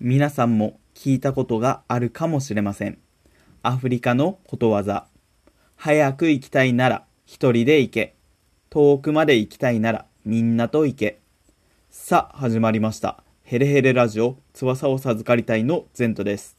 [0.00, 2.98] 皆さんも聞いたことがあるかもしれません。
[3.64, 5.08] アフリカのことわざ。
[5.74, 8.14] 早く行きたいなら一人で行け。
[8.70, 11.18] 遠くまで行きたいならみんなと行け。
[11.90, 13.24] さあ、始まりました。
[13.42, 16.56] ヘレヘレラジオ、翼を授かりたいのゼントです。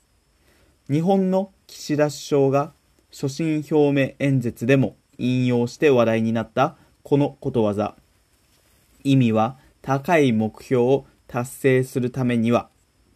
[0.91, 2.73] 日本の岸田首相が
[3.09, 7.95] 所信表明演説でも引用して話題になったこのことわざ。
[9.05, 12.67] 意味は高い目標を達成するためには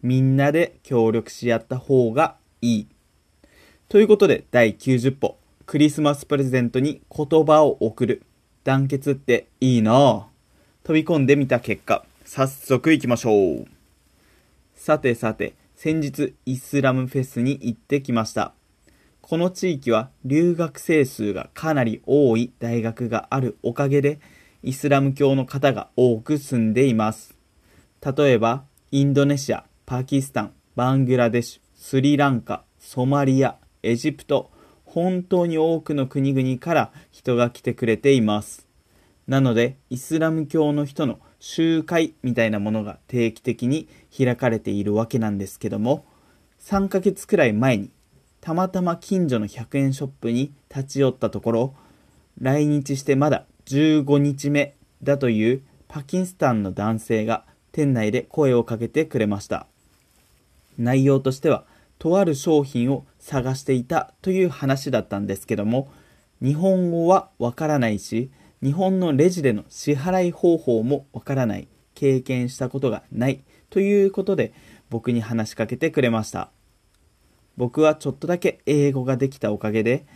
[0.04, 2.86] みんなで協力し合った方がいい。
[3.88, 5.38] ということで第90歩。
[5.64, 8.22] クリスマスプレゼントに言葉を送る。
[8.64, 10.24] 団結っていいなぁ。
[10.82, 13.66] 飛び込んでみた結果、早速行きましょう。
[14.74, 18.52] さてさて、先日イスラムフェスに行ってきました。
[19.22, 24.20] この地域は留学生数がかなり多い大学があるおかげで、
[24.62, 27.34] イスラム教の方が多く住んでいます。
[28.04, 34.50] 例えば、インドネシア、パキスタン、バングラデシュ、スリランカ、ソマリア、エジプト、
[34.86, 38.66] 本当に多くの国々から人が来てくれています。
[39.26, 46.06] なので、イスラム教の人の集会みたいなものが定期的に開かれているわけなんですけども、
[46.60, 47.90] 3ヶ月くらい前に、
[48.40, 51.74] たまたま近所の100円ショップに立ち寄ったところ、
[52.40, 59.66] 来日してまだ15日目だというパキスタンの男性が店内で声をかけてくれました。
[60.78, 61.64] 内容としては、
[61.98, 65.90] とある商品を探していたという話だったんですけども、
[66.42, 68.30] 日本語はわからないし、
[68.62, 74.52] 日本のレジでの支払い方法もわからない、経験したことがないということで
[74.90, 76.50] 僕に話しかけてくれました。
[77.56, 80.06] 僕はちょっとだけ英語ができたおかげで、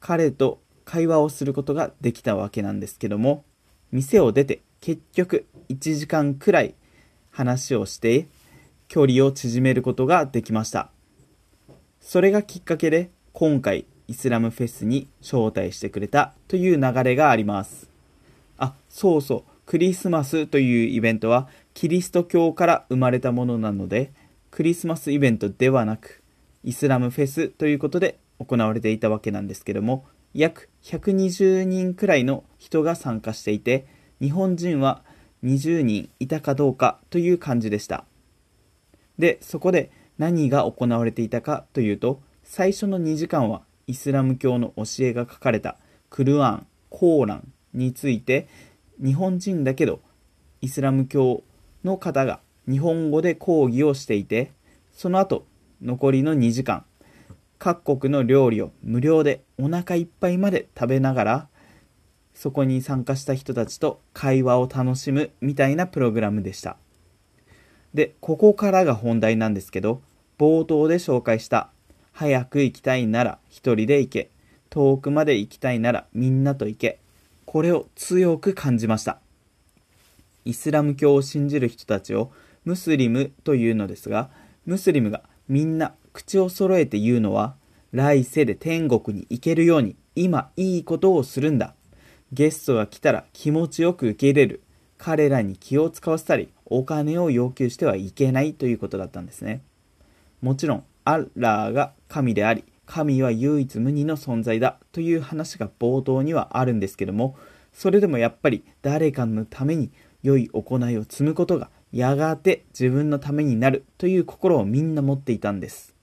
[0.00, 3.44] 彼と会話をすることができたわけなんですけども、
[3.90, 6.74] 店を出て結局1時間くらい
[7.30, 8.28] 話をして
[8.94, 10.88] 距離を縮めることができました。
[12.00, 17.90] それがきっかけで今回イスラムフェスに招待してくれたという流れがあります。
[18.56, 24.12] あ、そうそう、クリスマスというイベントはキリスト教から生まれたものなので、
[24.52, 26.22] クリスマスイベントではなく、
[26.62, 30.04] イスラムフェスということで行われていたわけなんですけども、
[30.34, 33.88] 約120人くらいの人が参加していて、
[34.20, 35.02] 日本人は
[35.42, 38.04] 20人いたかどうかという感じでした。
[39.18, 45.76] で、そこで何が行われていたかというと、最初の2時間はイスラム教の教えが書かれた
[46.10, 48.48] クルアン、コーランについて、
[49.02, 50.00] 日本人だけど
[50.60, 51.42] イスラム教
[51.84, 54.52] の方が日本語で講義をしていて、
[54.92, 55.44] その後、
[55.82, 56.84] 残りの2時間、
[57.58, 61.48] 各国の料理を無料でお腹いっぱいまで食べながら、
[62.34, 66.78] そこに参加した人たちと会話を楽しむみたいなプログラムでした。
[67.94, 70.02] で、ここからが本題なんですけど、
[70.38, 71.70] 冒頭で紹介した、
[72.12, 74.30] 早く行きたいなら一人で行け、
[74.68, 76.98] 遠くまで行きたいならみんなと行け、
[77.44, 79.20] これを強く感じました。
[80.44, 82.32] イスラム教を信じる人たちを
[82.64, 84.30] ムスリムというのですが、
[84.66, 87.54] ムスリムがみんな口を揃えて言うのは、
[87.92, 91.74] 来世で天国に行けるように今いいことをするんだ。
[92.32, 94.62] ゲストが来たら気持ちよく受け入れる。
[94.98, 99.62] 彼らに気を使わせたり、お金を要求してはいけないということだったんですね。
[100.40, 107.36] もちろん、アッラーが神であり、神は唯一無二の存在だという話が冒頭にはあるんですけども、
[107.72, 109.90] それでもやっぱり誰かのために
[110.22, 115.94] 良い行いを積むことがやがて自分のためになるという心をみんな持っていたんです。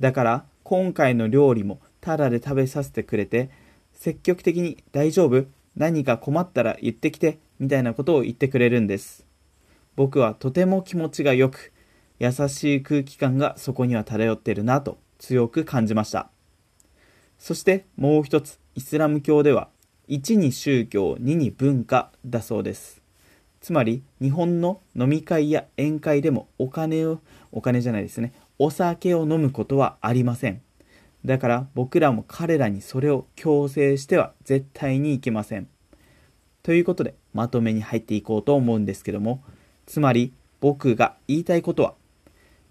[0.00, 3.50] だから今回の料理もタダで食べさせてくれて、
[3.92, 5.46] 積極的に大丈夫？
[5.76, 9.26] 何か困ったら言ってきてみたいなことを言ってくれるんです。
[9.98, 11.72] 僕はとても気持ちが良く、
[12.20, 16.30] 優しい空気感がそこには漂っているなと強く感じました。
[17.36, 19.70] そしてもう一つ、イスラム教では、
[20.08, 23.02] 1に宗教、2に文化だそうです。
[23.60, 27.18] つまり、日本の飲み会や宴会でもお金を、
[27.50, 30.62] お金じゃないですね、お酒を飲むことはありません。
[31.24, 35.66] だから僕らも彼らにそれを強制しては絶対にいけません。
[36.62, 39.42] ということで、まとめに入っていこうと思うんですけども、
[39.88, 41.94] つまり僕が言いたいことは、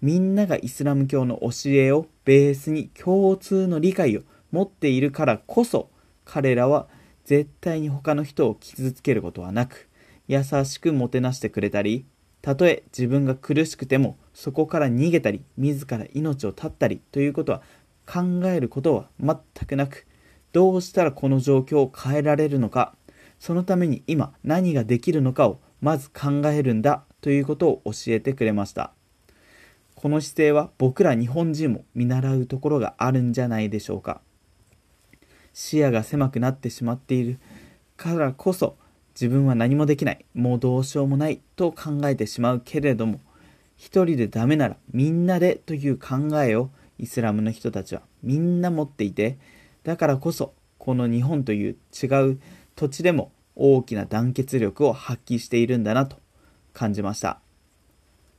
[0.00, 4.20] みんながイスラム教の教えをベースに共通の理解を
[4.52, 5.90] 持っているからこそ、
[6.24, 6.86] 彼らは
[7.24, 9.88] 絶対に他の人を傷つけることはなく、
[10.28, 12.06] 優しくもてなしてくれたり、
[12.40, 17.62] たとえ自分が苦しくてもそこから逃げたり、自ら命を絶ったりということは
[18.06, 19.36] 考えることは全
[19.66, 20.06] くなく、
[20.52, 22.94] どうしたらこの状況を変えられるのか、
[23.40, 28.92] そのために今何ができるのかをまず考えるんだということを教えてくれました。
[29.94, 34.20] この姿勢は僕ら日本人も見習うところがあるんじゃないでしょうか。
[35.52, 37.40] 視野が狭くなってしまっている
[37.96, 38.76] からこそ
[39.14, 43.20] 自分は何もできない、もうどうしようもないと考えてしまうけれども、
[43.76, 49.38] 一人でダメならみんなでという考えをイスラムの人たちはみんな持っていて、
[49.82, 52.40] だからこそこの日本という違う
[52.76, 56.16] 土地でも大きな団結力を発揮しているんだなと
[56.72, 57.40] 感じました。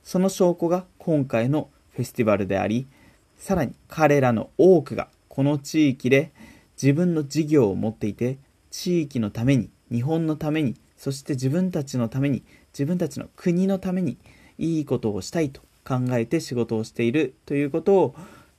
[0.02, 2.88] その証拠が今回のフェスティバルであり、
[3.36, 6.32] さらに彼らの多くがこの地域で
[6.80, 8.38] 自分の事業を持っていて、
[8.70, 14.16] 地域のために、日本のために、そして自分たちのために、自分たちの国のために
[14.58, 18.14] いいことをしたいと考えて仕事をしているということを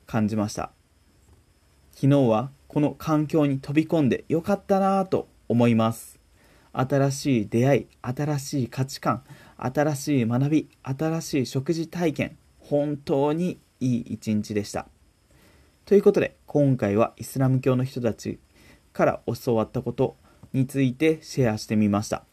[0.05, 0.71] 感じました。
[1.93, 6.10] 昨日はこの環境に飛び込んでよかったなぁと思います。
[6.73, 9.23] 新しい出会い、新しい価値観、
[9.57, 14.88] 新しい学び、新しい食事体験、本当にいい一日でした。
[15.85, 18.39] ということで、今回はイスラム教の人たち
[18.94, 20.15] から教わったこと
[20.53, 22.23] についてシェアしてみました。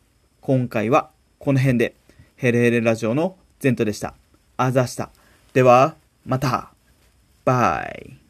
[0.40, 1.94] 今回はこの辺で、
[2.37, 4.14] ヘレヘレラジオのゼントでした。
[4.56, 5.11] あざした。
[5.52, 6.73] では、また。
[7.44, 8.27] バイ。